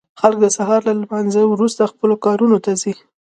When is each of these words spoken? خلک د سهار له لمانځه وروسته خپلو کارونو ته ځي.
خلک 0.21 0.37
د 0.41 0.45
سهار 0.57 0.81
له 0.87 0.93
لمانځه 1.01 1.41
وروسته 1.47 1.89
خپلو 1.91 2.15
کارونو 2.25 2.57
ته 2.65 2.71
ځي. 2.81 2.93